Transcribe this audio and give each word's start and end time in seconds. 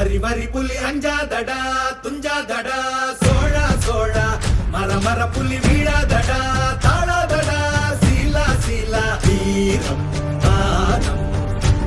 வரி 0.00 0.18
வரி 0.18 0.46
புலி 0.46 0.76
அஞ்சாதடா 0.88 1.58
துஞ்சாதடா 2.02 2.78
சோழா 3.22 3.64
சோழா 3.86 4.26
மர 4.70 4.90
மர 5.04 5.26
புலி 5.26 5.58
வீழாதடா 5.64 6.38
தாழாதடா 6.84 7.58
சீலா 8.02 8.46
சீலா 8.66 9.04
வீரம் 9.24 10.04
மானம் 10.44 11.20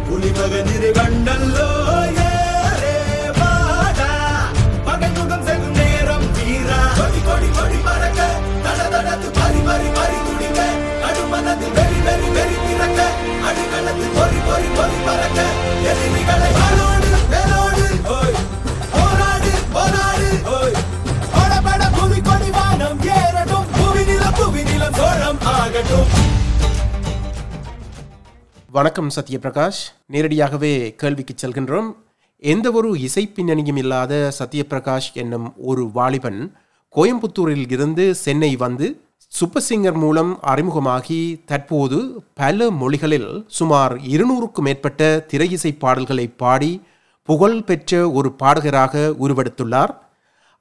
புலி 0.08 0.32
மகனிரு 0.32 0.92
வணக்கம் 28.76 29.10
சத்யபிரகாஷ். 29.16 29.80
நேரடியாகவே 30.06 30.72
கேள்விக்கு 30.96 31.34
செல்கின்றோம். 31.42 31.90
எந்த 32.38 32.68
ஒரு 32.72 32.90
இசை 33.00 33.24
பின்னணியும் 33.36 33.80
இல்லாத 33.82 34.14
சத்யபிரகாஷ் 34.40 35.10
என்னும் 35.14 35.54
ஒரு 35.58 35.84
வாலிபன் 35.98 36.40
கோயம்புத்தூரில் 36.96 37.72
இருந்து 37.72 38.16
சென்னை 38.16 38.56
வந்து 38.56 38.88
சூப்பர் 39.32 39.66
சிங்கர் 39.70 40.00
மூலம் 40.04 40.32
அறிமுகமாகி 40.54 41.20
தற்போது 41.46 42.24
பல 42.34 42.70
மொழிகளில் 42.70 43.30
சுமார் 43.58 43.96
இருநூறுக்கும் 44.14 44.68
மேற்பட்ட 44.70 45.26
திரையிசை 45.34 45.74
பாடல்களை 45.78 46.28
பாடி 46.28 46.72
புகழ் 47.30 47.64
பெற்ற 47.64 48.10
ஒரு 48.12 48.32
பாடகராக 48.44 49.04
உருவெடுத்துள்ளார். 49.26 49.94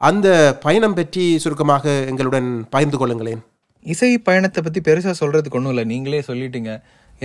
அந்த 0.01 0.59
பயணம் 0.61 0.95
பற்றி 0.95 1.39
சுருக்கமாக 1.39 2.05
எங்களுடன் 2.11 2.51
பகிர்ந்து 2.71 3.01
கொள்ளுங்களேன். 3.01 3.43
இசை 3.87 4.19
பயணத்தை 4.19 4.61
பற்றி 4.63 4.81
பெருசாக 4.81 5.15
சொல்கிறதுக்கு 5.21 5.59
ஒன்றும் 5.61 5.75
இல்லை. 5.75 5.85
நீங்களே 5.85 6.21
சொல்லிட்டீங்க. 6.27 6.73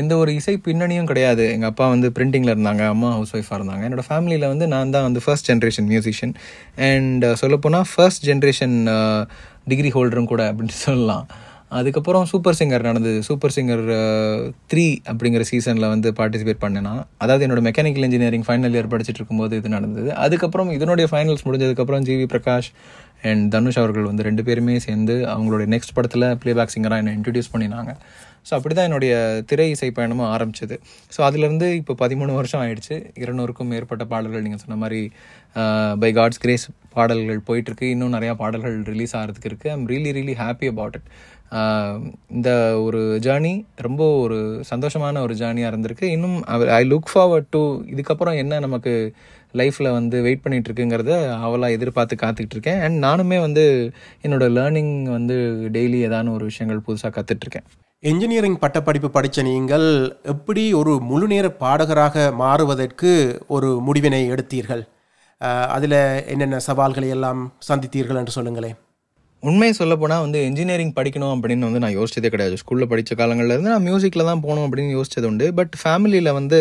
எந்த 0.02 0.14
ஒரு 0.22 0.32
இசை 0.40 0.56
பின்னணியும் 0.68 1.10
கிடையாது. 1.12 1.44
எங்கள் 1.56 1.70
அப்பா 1.72 1.86
வந்து 1.94 2.08
பிரிண்டிங்கில் 2.18 2.54
இருந்தாங்க 2.56 2.84
அம்மா 2.94 3.10
ஹவுஸ் 3.16 3.34
ஒய்ஃபாக 3.36 3.58
இருந்தாங்க. 3.60 3.84
என்னோட 3.88 4.04
ஃபேமிலியில் 4.10 4.48
வந்து 4.54 4.68
நான் 4.74 4.94
தான் 4.96 5.08
வந்து 5.08 5.22
ஃபர்ஸ்ட் 5.26 5.50
ஜென்ரேஷன் 5.52 5.90
மியூசிஷியன் 5.92 6.34
அண்ட் 6.90 7.26
சொல்லப்போனால் 7.42 7.88
ஃபர்ஸ்ட் 7.94 8.26
ஜென்ரேஷன் 8.30 8.78
டிகிரி 9.74 9.92
ஹோல்டரும் 9.98 10.32
கூட 10.34 10.44
அப்படின்னு 10.52 10.76
சொல்லலாம். 10.88 11.26
அதுக்கப்புறம் 11.78 12.26
சூப்பர் 12.32 12.58
சிங்கர் 12.60 12.86
நடந்தது. 12.90 13.22
சூப்பர் 13.28 13.54
சிங்கர் 13.56 13.82
த்ரீ 14.72 14.86
அப்படிங்கிற 15.10 15.44
சீசனில் 15.50 15.88
வந்து 15.94 16.10
பார்ட்டிசிபேட் 16.20 16.62
பண்ணேன்னா 16.62 16.94
அதாவது 17.24 17.44
என்னோட 17.48 17.62
மெக்கானிக்கல் 17.68 18.06
இன்ஜினியரிங் 18.08 18.46
ஃபைனல் 18.48 18.76
இயர் 18.78 18.92
படிச்சுட்டு 18.94 19.20
இருக்கும்போது 19.22 19.58
இது 19.62 19.70
நடந்தது. 19.70 20.10
அதுக்கப்புறம் 20.26 20.70
இதனுடைய 20.78 21.08
ஃபைனல்ஸ் 21.12 21.44
முடிஞ்சதுக்கப்புறம் 21.48 22.06
ஜிவி 22.10 22.28
பிரகாஷ் 22.34 22.70
அண்ட் 23.30 23.46
தனுஷ் 23.56 23.80
அவர்கள் 23.82 24.04
வந்து 24.04 24.24
ரெண்டு 24.24 24.44
பேருமே 24.48 24.78
சேர்ந்து 24.88 25.18
அவங்களுடைய 25.34 25.68
நெக்ஸ்ட் 25.76 25.94
படத்தில் 25.94 26.28
ப்ளேபேக் 26.44 26.74
சிங்கராக 26.76 27.04
என்னை 27.04 27.14
இன்ட்ரடியூஸ் 27.20 27.54
பண்ணினாங்க. 27.54 27.92
ஸோ 28.48 28.52
அப்படி 28.58 28.74
தான் 28.78 28.88
என்னுடைய 28.90 29.14
திரை 29.52 29.68
இசை 29.76 29.90
பயணமும் 30.00 30.30
ஆரம்பிச்சது. 30.34 30.76
ஸோ 31.16 31.20
அதுலேருந்து 31.28 31.70
இப்போ 31.82 31.96
பதிமூணு 32.04 32.34
வருஷம் 32.40 32.62
ஆயிடுச்சு. 32.64 32.98
இருநூறுக்கும் 33.24 33.72
மேற்பட்ட 33.74 34.06
பாடல்கள் 34.12 34.46
நீங்கள் 34.48 34.64
சொன்ன 34.64 34.78
மாதிரி 34.84 35.02
பை 36.02 36.12
காட்ஸ் 36.18 36.42
கிரேஸ் 36.44 36.68
பாடல்கள் 36.98 37.42
போயிட்டுருக்கு. 37.48 37.88
இன்னும் 37.96 38.14
நிறையா 38.18 38.34
பாடல்கள் 38.44 38.78
ரிலீஸ் 38.92 39.16
ஆகிறதுக்கு 39.22 39.50
இருக்குது 39.52 39.72
I'm 39.76 39.88
really 39.94 40.12
really 40.18 40.36
happy 40.44 40.68
about 40.74 40.98
it 41.00 41.10
இந்த 42.36 42.50
ஒரு 42.86 43.02
ஜேர்னி 43.26 43.54
ரொம்ப 43.88 44.04
ஒரு 44.24 44.38
சந்தோஷமான 44.72 45.22
ஒரு 45.26 45.34
ஜேர்னியாக 45.42 45.72
இருந்திருக்கு. 45.72 46.08
இன்னும் 46.16 46.38
ஐ 46.80 46.82
லுக் 46.92 47.12
ஃபார்வர்ட் 47.14 47.50
டு 47.56 47.62
இதுக்கப்புறம் 47.94 48.40
என்ன 48.44 48.60
நமக்கு 48.66 48.94
லைஃப்பில் 49.62 49.96
வந்து 49.98 50.18
வெயிட் 50.28 50.44
பண்ணிட்டு 50.46 50.70
இருக்குங்கிறத 50.70 51.14
அவளாக 51.48 51.78
எதிர்பார்த்து 51.78 52.22
காத்துக்கிட்டு 52.24 52.58
இருக்கேன். 52.58 52.82
அண்ட் 52.86 53.00
நானுமே 53.08 53.40
வந்து 53.48 53.66
என்னோடய 54.26 54.56
லேர்னிங் 54.60 54.96
வந்து 55.18 55.38
டெய்லி 55.78 56.00
ஏதான 56.10 56.34
ஒரு 56.38 56.46
விஷயங்கள் 56.52 56.86
புதுசாக 56.88 57.14
கற்றுட்ருக்கேன் 57.18 57.68
என்ஜினியரிங் 58.04 58.58
பட்டப்படிப்பு 58.64 59.10
படித்த 59.14 59.44
நீங்கள் 59.48 59.86
எப்படி 60.32 60.64
ஒரு 60.80 60.92
முழுநேர 61.12 61.46
பாடகராக 61.62 62.26
மாறுவதற்கு 62.42 63.12
ஒரு 63.56 63.70
முடிவினை 63.86 64.20
எடுத்தீர்கள்? 64.34 64.84
அதில் 65.76 65.98
என்னென்ன 66.34 66.60
சவால்களை 66.68 67.10
எல்லாம் 67.16 67.40
சந்தித்தீர்கள் 67.70 68.20
என்று 68.22 68.36
சொல்லுங்களேன். 68.36 68.78
உண்மையை 69.44 69.74
சொல்லப்போனால் 69.80 70.24
வந்து 70.26 70.40
இன்ஜினியரிங் 70.50 70.94
படிக்கணும் 71.00 71.34
அப்படின்னு 71.36 71.68
வந்து 71.70 71.82
நான் 71.84 71.98
யோசிச்சதே 71.98 72.32
கிடையாது. 72.34 72.56
ஸ்கூலில் 72.62 72.92
படித்த 72.92 73.18
காலங்களில் 73.22 73.54
இருந்து 73.56 73.74
நான் 73.74 73.88
மியூசிக்கில் 73.90 74.30
தான் 74.30 74.44
போகணும் 74.46 74.68
அப்படின்னு 74.68 74.96
யோசிச்சது 74.98 75.28
உண்டு. 75.32 75.48
பட் 75.60 75.74
ஃபேமிலியில் 75.82 76.32
வந்து 76.40 76.60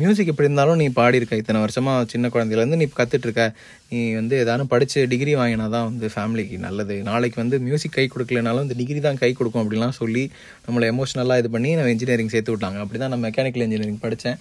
மியூசிக் 0.00 0.30
எப்படி 0.30 0.48
இருந்தாலும் 0.48 0.78
நீ 0.80 0.86
பாடியிருக்க. 0.98 1.34
இத்தனை 1.42 1.60
வருஷமாக 1.64 2.06
சின்ன 2.12 2.28
குழந்தையிலேருந்து 2.34 2.78
நீ 2.80 2.86
கற்றுட்ருக்க 2.98 3.44
நீ 3.92 4.00
வந்து 4.18 4.34
ஏதானும் 4.42 4.70
படித்து 4.72 4.98
டிகிரி 5.12 5.32
வாங்கினா 5.40 5.66
தான் 5.76 5.86
வந்து 5.90 6.08
ஃபேமிலிக்கு 6.14 6.56
நல்லது. 6.66 6.96
நாளைக்கு 7.10 7.38
வந்து 7.42 7.58
மியூசிக் 7.66 7.94
கை 7.96 8.04
கொடுக்கலனாலும் 8.14 8.64
இந்த 8.66 8.76
டிகிரி 8.80 9.00
தான் 9.06 9.20
கை 9.22 9.30
கொடுக்கும் 9.38 9.62
அப்படிலாம் 9.62 9.96
சொல்லி 10.00 10.24
நம்மளை 10.66 10.88
எமோஷ்னலாக 10.94 11.42
இது 11.42 11.50
பண்ணி 11.54 11.70
நம்ம 11.78 11.92
இன்ஜினியரிங் 11.94 12.32
சேர்த்து 12.34 12.54
விட்டாங்க. 12.54 12.80
அப்படி 12.84 13.00
தான் 13.04 13.12
நான் 13.14 13.24
மெக்கானிக்கல் 13.28 13.64
இன்ஜினியரிங் 13.68 14.02
படித்தேன் 14.04 14.38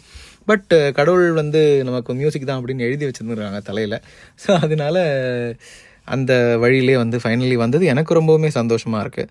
பட் 0.49 0.73
கடவுள் 0.99 1.39
வந்து 1.41 1.61
நமக்கு 1.89 2.17
மியூசிக் 2.21 2.49
தான் 2.49 2.59
அப்படின்னு 2.59 2.87
எழுதி 2.89 3.07
வச்சுருந்துருக்காங்க 3.07 3.61
தலையில். 3.69 3.97
ஸோ 4.43 4.51
அதனால 4.65 5.05
அந்த 6.13 6.33
வழியிலே 6.61 6.95
வந்து 7.03 7.17
ஃபைனலி 7.23 7.57
வந்தது. 7.65 7.83
எனக்கு 7.93 8.19
ரொம்பவுமே 8.19 8.49
சந்தோஷமாக 8.59 9.03
இருக்குது 9.05 9.29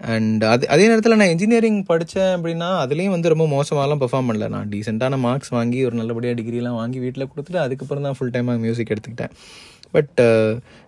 அண்ட் 0.00 0.42
அது 0.44 0.64
அதே 0.74 0.84
நேரத்தில் 0.90 1.18
நான் 1.20 1.32
இன்ஜினியரிங் 1.34 1.78
படித்தேன் 1.90 2.32
அப்படின்னா 2.36 2.68
அதுலேயும் 2.82 3.14
வந்து 3.14 3.32
ரொம்ப 3.32 3.46
மோசமாகலாம் 3.54 4.00
பெர்ஃபார்ம் 4.02 4.28
பண்ணல. 4.28 4.48
நான் 4.54 4.68
டீசெண்டான 4.72 5.18
மார்க்ஸ் 5.24 5.52
வாங்கி 5.56 5.78
ஒரு 5.88 5.96
நல்லபடியாக 6.00 6.36
டிகிரிலாம் 6.40 6.78
வாங்கி 6.80 6.98
வீட்டில் 7.04 7.28
கொடுத்துட்டு 7.30 7.60
அதுக்கப்புறம் 7.64 8.06
தான் 8.06 8.16
ஃபுல் 8.18 8.34
டைமாக 8.36 8.62
மியூசிக் 8.64 8.92
எடுத்துக்கிட்டேன். 8.94 9.34
பட் 9.94 10.20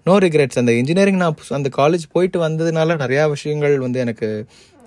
நோ 0.06 0.15
ரிக்ரெட்ஸ் 0.25 0.60
அந்த 0.62 0.72
இன்ஜினியரிங் 0.81 1.21
நான் 1.22 1.37
அந்த 1.59 1.71
காலேஜ் 1.78 2.04
போயிட்டு 2.15 2.38
வந்ததுனால 2.47 2.97
நிறையா 3.04 3.25
விஷயங்கள் 3.37 3.76
வந்து 3.87 4.00
எனக்கு 4.06 4.28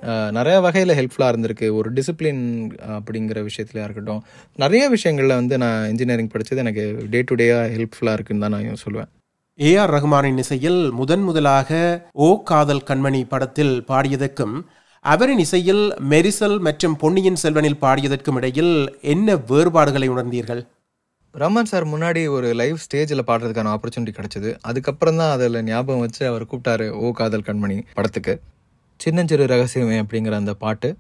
uh, 0.10 0.30
நிறைய 0.38 0.56
வகையில் 0.66 0.96
ஹெல்ப்ஃபுல்லாக 1.00 1.34
இருந்திருக்கு. 1.34 1.68
ஒரு 1.80 1.90
டிசிப்ளின் 1.98 2.44
அப்படிங்கிற 2.98 3.42
விஷயத்துலையாக 3.50 3.88
இருக்கட்டும். 3.90 4.24
நிறைய 4.64 4.84
விஷயங்களில் 4.96 5.40
வந்து 5.42 5.58
நான் 5.66 5.90
இன்ஜினியரிங் 5.94 6.34
படித்தது 6.36 6.64
எனக்கு 6.66 6.86
டே 7.16 7.22
டு 7.30 7.38
டேயாக 7.42 7.70
ஹெல்ப்ஃபுல்லாக 7.76 8.18
இருக்குன்னு 8.20 8.46
தான் 8.46 8.56
நான் 8.58 8.84
சொல்லுவேன் 8.86 9.12
ஏ 9.60 9.76
ஆர் 9.76 9.92
ரஹ்மானின் 9.94 10.38
இசையில் 10.38 10.92
முதன் 10.92 11.22
முதலாக 11.22 11.72
ஓ 12.14 12.44
காதல் 12.44 12.86
கண்மணி 12.88 13.28
படத்தில் 13.28 13.84
பாடியதற்கும் 13.88 14.56
அவரின் 15.06 15.40
இசையில் 15.40 15.94
மெரிசல் 16.10 16.60
மற்றும் 16.60 16.96
பொன்னியின் 16.96 17.36
செல்வனில் 17.36 17.78
பாடியதற்கும் 17.82 18.36
இடையில் 18.36 19.00
என்ன 19.02 19.36
வேறுபாடுகளை 19.36 20.10
உணர்ந்தீர்கள்? 20.10 20.62
ரமன் 21.34 21.70
சார் 21.72 21.88
முன்னாடி 21.88 22.30
ஒரு 22.30 22.54
லைவ் 22.54 22.76
ஸ்டேஜில் 22.76 23.28
பாடுறதுக்கான 23.28 23.74
ஆப்பர்ச்சுனிட்டி 23.76 24.14
கிடைச்சது. 24.18 24.56
அதுக்கப்புறம் 24.62 25.18
தான் 25.18 25.32
அதில் 25.32 25.64
ஞாபகம் 25.64 26.02
வச்சு 26.02 26.28
அவர் 26.28 26.44
கூப்பிட்டாரு 26.44 26.90
ஓ 26.90 27.12
காதல் 27.12 27.48
கண்மணி 27.48 27.82
படத்துக்கு. 27.94 28.42
சின்னஞ்சிறு 29.00 29.46
ரகசியமே 29.46 30.00
அப்படிங்கிற 30.04 30.32
அந்த 30.32 30.54
பாட்டு. 30.54 30.96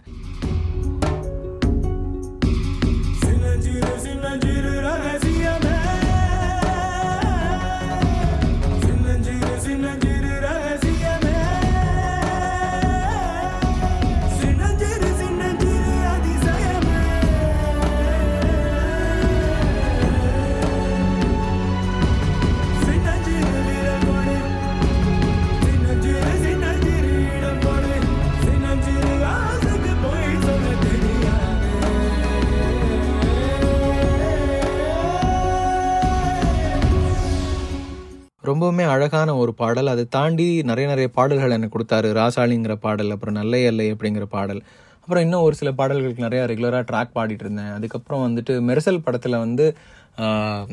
ரொம்பவுமே 38.64 38.86
அழகான 38.94 39.30
ஒரு 39.44 39.52
பாடல். 39.62 39.90
அதை 39.94 40.04
தாண்டி 40.16 40.46
நிறைய 40.70 40.86
நிறைய 40.92 41.08
பாடல்கள் 41.16 41.56
எனக்கு 41.56 41.76
கொடுத்தாரு. 41.76 42.10
ராசாளிங்கிற 42.20 42.74
பாடல் 42.86 43.14
அப்புறம் 43.16 43.38
நல்லை 43.40 43.60
அல்லை 43.70 43.86
அப்படிங்கிற 43.94 44.26
பாடல். 44.36 44.62
அப்புறம் 45.04 45.24
இன்னும் 45.26 45.46
ஒரு 45.48 45.56
சில 45.60 45.70
பாடல்களுக்கு 45.80 46.26
நிறையா 46.26 46.44
ரெகுலராக 46.52 46.86
ட்ராக் 46.90 47.16
பாடிட்டு 47.18 47.44
இருந்தேன். 47.46 47.72
அதுக்கப்புறம் 47.78 48.24
வந்துட்டு 48.26 48.54
மெர்சல் 48.68 49.04
படத்தில் 49.06 49.38
வந்து 49.46 49.66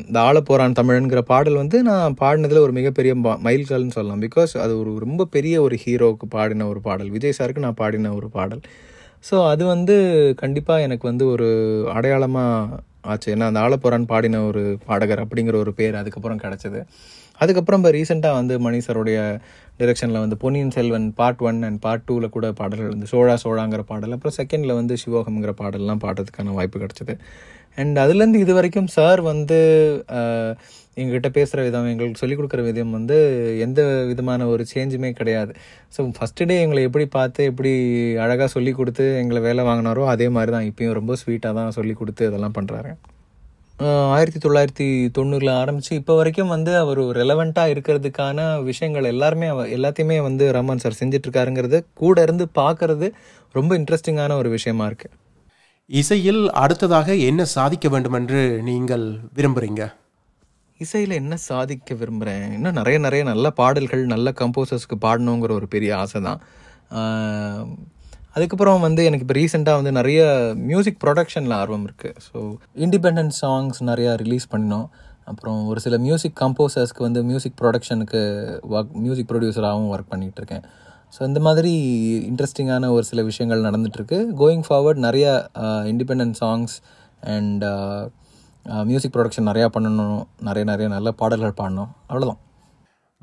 இந்த 0.05 0.17
ஆள 0.27 0.37
போகிறான் 0.49 0.77
தமிழன்கிற 0.79 1.21
பாடல் 1.31 1.59
வந்து 1.61 1.77
நான் 1.89 2.15
பாடினதில் 2.21 2.63
ஒரு 2.65 2.73
மிகப்பெரிய 2.79 3.13
மைல்கல்னு 3.47 3.95
சொல்லலாம். 3.97 4.23
பிகாஸ் 4.27 4.53
அது 4.65 4.73
ஒரு 4.81 4.91
ரொம்ப 5.05 5.27
பெரிய 5.35 5.55
ஒரு 5.65 5.77
ஹீரோவுக்கு 5.85 6.27
பாடின 6.37 6.67
ஒரு 6.73 6.81
பாடல். 6.87 7.09
விஜய் 7.15 7.37
சாருக்கு 7.39 7.65
நான் 7.65 7.79
பாடின 7.81 8.13
ஒரு 8.19 8.29
பாடல். 8.37 8.63
ஸோ 9.29 9.37
அது 9.53 9.63
வந்து 9.73 9.95
கண்டிப்பாக 10.43 10.85
எனக்கு 10.87 11.05
வந்து 11.11 11.25
ஒரு 11.33 11.49
அடையாளமாக 11.97 12.79
ஆச்சு. 13.01 13.35
ஏன்னா 13.35 13.45
அந்த 13.51 13.59
ஆலப்புறான் 13.59 14.05
பாடின 14.05 14.43
ஒரு 14.43 14.77
பாடகர் 14.85 15.27
அப்படிங்கிற 15.27 15.55
ஒரு 15.55 15.73
பேர் 15.73 15.95
அதுக்கப்புறம் 15.95 16.39
கிடச்சிது. 16.39 16.81
அதுக்கப்புறம் 17.37 17.79
இப்போ 17.81 17.91
ரீசெண்டாக 17.97 18.33
வந்து 18.33 18.59
மணி 18.59 18.77
சாருடைய 18.77 19.19
டிரெக்ஷனில் 19.79 20.19
வந்து 20.19 20.37
Ponniyin 20.37 20.71
Selvan 20.71 21.13
part 21.13 21.39
one 21.39 21.63
and 21.63 21.79
part 21.79 22.11
டூவில் 22.11 22.29
கூட 22.29 22.51
பாடல்கள் 22.51 22.93
வந்து 22.95 23.07
சோழா 23.11 23.35
சோழாங்கிற 23.43 23.79
பாடல் 23.79 24.11
அப்புறம் 24.11 24.35
செகண்டில் 24.37 24.73
வந்து 24.73 24.95
சிவோகம்ங்கிற 25.05 25.53
பாடல்லாம் 25.61 26.03
பாடுறதுக்கான 26.05 26.53
வாய்ப்பு 26.53 26.79
கிடச்சிது. 26.79 27.15
அண்ட் 27.77 27.97
அதுலேருந்து 27.99 28.41
இது 28.43 28.53
வரைக்கும் 28.53 28.89
சார் 28.97 29.21
வந்து 29.21 29.59
எங்ககிட்ட 30.97 31.29
பேசுகிற 31.37 31.59
விதம் 31.65 31.89
எங்களுக்கு 31.91 32.21
சொல்லிக் 32.21 32.39
கொடுக்குற 32.39 32.61
விதம் 32.65 32.95
வந்து 32.97 33.17
எந்த 33.65 33.81
விதமான 34.09 34.47
ஒரு 34.53 34.63
சேஞ்சுமே 34.73 35.11
கிடையாது. 35.11 35.51
ஸோ 35.95 36.03
ஃபஸ்ட்டு 36.17 36.47
டே 36.49 36.55
எங்களை 36.63 36.81
எப்படி 36.83 37.05
பார்த்து 37.17 37.47
எப்படி 37.51 37.71
அழகாக 38.25 38.49
சொல்லி 38.55 38.71
கொடுத்து 38.71 39.05
எங்களை 39.21 39.41
வேலை 39.41 39.63
வாங்கினாரோ 39.69 40.03
அதே 40.07 40.27
மாதிரி 40.29 40.51
தான் 40.51 40.67
இப்பயும் 40.71 40.97
ரொம்ப 40.99 41.15
ஸ்வீட்டாக 41.23 41.53
தான் 41.53 41.71
சொல்லி 41.71 41.93
கொடுத்து 41.93 42.29
இதெல்லாம் 42.29 42.57
பண்ணுறாரு 42.59 42.91
ஆயிரத்தி 44.15 44.39
தொள்ளாயிரத்தி 44.39 44.87
தொண்ணூறில் 45.17 45.51
ஆரம்பித்து 45.51 45.93
இப்போ 45.95 46.13
வரைக்கும் 46.15 46.47
வந்து 46.47 46.71
அவர் 46.75 47.01
ரெலவெண்ட்டாக 47.17 47.73
இருக்கிறதுக்கான 47.73 48.39
விஷயங்கள் 48.63 49.11
எல்லாருமே 49.13 49.47
எல்லாத்தையுமே 49.77 50.17
வந்து 50.21 50.45
ரமன் 50.51 50.83
சார் 50.83 50.99
செஞ்சிட்ருக்காருங்கிறது 50.99 51.79
கூட 51.93 52.17
இருந்து 52.21 52.47
பார்க்குறது 52.55 53.09
ரொம்ப 53.55 53.71
இன்ட்ரெஸ்டிங்கான 53.77 54.35
ஒரு 54.37 54.49
விஷயமா 54.49 54.85
இருக்குது 54.85 55.15
இசையில் 55.99 56.41
அடுத்ததாக 56.61 57.15
என்ன 57.29 57.41
சாதிக்க 57.53 57.85
வேண்டும் 57.93 58.15
என்று 58.19 58.41
நீங்கள் 58.67 59.03
விரும்புறீங்க? 59.37 59.81
இசையில் 60.83 61.13
என்ன 61.21 61.33
சாதிக்க 61.47 61.95
விரும்புகிறேன் 62.01 62.45
இன்னும் 62.57 62.77
நிறைய 62.79 62.97
நிறைய 63.05 63.23
நல்ல 63.31 63.47
பாடல்கள் 63.59 64.03
நல்ல 64.13 64.31
கம்போசர்ஸ்க்கு 64.41 64.97
பாடணுங்கிற 65.05 65.51
ஒரு 65.59 65.67
பெரிய 65.73 65.91
ஆசை 66.03 66.19
தான் 66.27 66.39
அதுக்கப்புறம் 68.35 68.83
வந்து 68.85 69.01
எனக்கு 69.09 69.25
இப்போ 69.25 69.35
ரீசெண்டாக 69.39 69.79
வந்து 69.79 69.91
நிறைய 69.99 70.21
மியூசிக் 70.69 71.01
ப்ரொடக்ஷனில் 71.03 71.55
ஆர்வம் 71.61 71.85
இருக்குது 71.87 72.21
ஸோ 72.27 72.37
இண்டிபெண்ட் 72.85 73.33
சாங்ஸ் 73.41 73.81
நிறையா 73.91 74.13
ரிலீஸ் 74.23 74.47
பண்ணினோம். 74.53 74.87
அப்புறம் 75.31 75.59
ஒரு 75.71 75.79
சில 75.85 75.97
மியூசிக் 76.05 76.37
கம்போசர்ஸ்க்கு 76.43 77.05
வந்து 77.07 77.21
மியூசிக் 77.31 77.57
ப்ரொடக்ஷனுக்கு 77.61 78.21
ஒர்க் 78.75 78.95
மியூசிக் 79.05 79.29
ப்ரொடியூசராகவும் 79.31 79.91
ஒர்க் 79.95 80.11
பண்ணிகிட்டு 80.13 80.41
இருக்கேன். 80.41 80.65
ஸோ 81.15 81.21
இந்த 81.29 81.39
மாதிரி 81.45 81.71
இன்ட்ரெஸ்டிங்கான 82.29 82.89
ஒரு 82.95 83.05
சில 83.09 83.21
விஷயங்கள் 83.29 83.65
நடந்துகிட்ருக்கு 83.67 84.17
கோயிங் 84.41 84.65
ஃபார்வர்ட் 84.67 85.01
நிறைய 85.05 85.25
independent 85.91 86.37
songs 86.41 86.75
and 87.35 87.63
music 88.89 89.13
production 89.15 89.49
நிறையா 89.49 89.67
பண்ணணும். 89.75 90.21
நிறைய 90.47 90.65
நிறைய 90.71 90.87
நல்ல 90.95 91.11
பாடல்கள் 91.21 91.59
பாடணும். 91.59 91.91
அவ்வளோதான் 92.09 92.39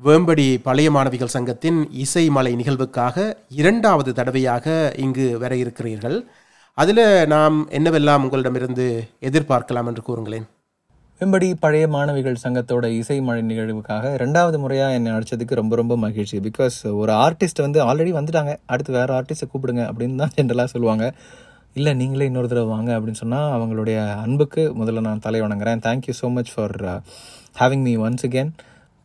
வேம்படி 0.07 0.45
பழைய 0.67 0.89
மாணவிகள் 0.95 1.33
சங்கத்தின் 1.35 1.79
இசை 2.03 2.23
மலை 2.35 2.51
நிகழ்வுக்காக 2.55 3.17
இரண்டாவது 3.61 4.11
தடவையாக 4.19 4.75
இங்கு 5.05 5.25
வர 5.43 5.51
இருக்கிறீர்கள். 5.63 6.17
அதில் 6.77 7.03
நாம் 7.33 7.57
என்னவெல்லாம் 7.77 8.23
உங்களிடமிருந்து 8.25 8.87
எதிர்பார்க்கலாம் 9.29 9.89
என்று 9.91 10.03
கூறுங்களேன். 10.09 10.47
வெம்படி 11.21 11.47
பழைய 11.63 11.85
மாணவிகள் 11.93 12.37
சங்கத்தோட 12.43 12.85
இசை 12.97 13.15
மழை 13.27 13.41
நிகழ்வுக்காக 13.47 14.11
ரெண்டாவது 14.21 14.57
முறையாக 14.63 14.97
என்னை 14.97 15.09
அடிச்சதுக்கு 15.15 15.57
ரொம்ப 15.59 15.73
ரொம்ப 15.79 15.93
மகிழ்ச்சி. 16.03 16.37
பிகாஸ் 16.45 16.77
ஒரு 17.01 17.11
ஆர்டிஸ்ட் 17.25 17.59
வந்து 17.65 17.79
ஆல்ரெடி 17.87 18.11
வந்துட்டாங்க. 18.17 18.51
அடுத்து 18.73 18.91
வேறு 18.97 19.11
ஆர்டிஸ்ட்டை 19.17 19.47
கூப்பிடுங்க 19.53 19.81
அப்படின்னு 19.89 20.21
தான் 20.21 20.31
ஜென்ரலாக 20.37 20.69
சொல்லுவாங்க. 20.73 21.05
இல்லை 21.79 21.93
நீங்களே 22.01 22.27
இன்னொரு 22.29 22.49
தடவை 22.53 22.69
வாங்க 22.75 22.89
அப்படின்னு 22.97 23.21
சொன்னால் 23.23 23.49
அவங்களுடைய 23.57 23.97
அன்புக்கு 24.23 24.63
முதல்ல 24.79 25.03
நான் 25.09 25.23
தலை 25.25 25.41
வணங்குறேன். 25.45 25.81
Thank you 25.87 26.15
so 26.21 26.29
much 26.37 26.53
for 26.53 26.77
having 27.61 27.85
me 27.89 27.95
once 28.05 28.25
again 28.29 28.53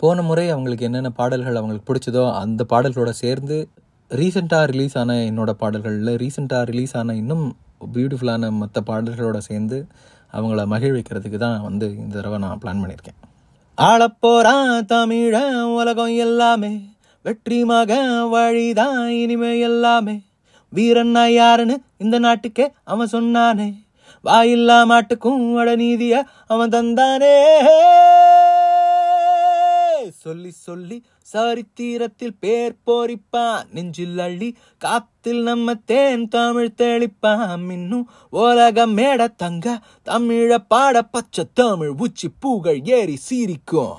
போன 0.00 0.22
முறை 0.30 0.46
அவங்களுக்கு 0.54 0.86
என்னென்ன 0.90 1.12
பாடல்கள் 1.20 1.60
அவங்களுக்கு 1.60 1.88
பிடிச்சதோ 1.90 2.24
அந்த 2.44 2.62
பாடல்களோட 2.74 3.12
சேர்ந்து 3.24 3.56
ரீசெண்டாக 4.10 4.64
ரிலீஸ் 4.72 4.98
ஆன 5.02 5.20
என்னோட 5.30 5.50
பாடல்களில் 5.62 6.14
ரீசெண்டாக 6.24 6.64
ரிலீஸ் 6.72 6.96
ஆன 7.00 7.14
இன்னும் 7.22 7.44
பியூட்டிஃபுல்லான 7.94 8.50
மற்ற 8.62 8.78
பாடல்களோட 8.90 9.38
சேர்ந்து 9.50 9.78
அவங்கள 10.36 10.62
மகிழ்விக்கிறதுக்கு 10.72 11.36
தான் 11.36 11.62
வந்து 11.62 11.86
இந்த 12.02 12.14
தடவை 12.16 12.38
நான் 12.38 12.60
பிளான் 12.62 12.80
பண்ணியிருக்கேன். 12.82 13.18
ஆளப்போறான் 13.78 14.72
தமிழ 14.92 15.36
உலகம் 15.78 16.14
எல்லாமே 16.16 16.72
வெற்றி 17.22 17.64
மகன் 17.64 18.28
வழிதான் 18.28 19.08
இனிமே 19.22 19.52
எல்லாமே. 19.58 20.16
வீரன்னா 20.72 21.24
யாருன்னு 21.32 21.76
இந்த 21.98 22.18
நாட்டுக்கே 22.18 22.66
அவன் 22.84 23.12
சொன்னானே 23.12 23.68
வாயில்லா 24.24 24.78
மாட்டுக்கும் 24.90 25.42
வட 25.52 25.70
நீதிய 25.76 26.14
அவன் 26.46 26.74
தந்தானே. 26.76 27.34
சொல்லி 30.24 30.50
சொல்லி 30.66 30.96
சரித்திரத்தில் 31.32 32.36
பேர் 32.40 32.74
போரிப்பான் 32.86 33.66
நெஞ்சில் 33.74 34.18
அள்ளி 34.18 34.48
காத்தில் 34.84 35.42
நம்ம 35.42 35.74
தேன் 35.84 36.26
தமிழ் 36.28 36.76
தெளிப்பான் 36.82 37.64
இன்னும் 37.76 38.06
உலக 38.42 38.86
மேட 38.98 39.28
தங்க 39.42 39.76
தமிழ 40.10 40.58
பாட 40.68 41.02
பச்சை 41.14 41.44
தமிழ் 41.54 41.94
உச்சி 42.04 42.30
பூகள் 42.40 42.80
ஏறி 42.98 43.18
சீரிக்கும். 43.28 43.98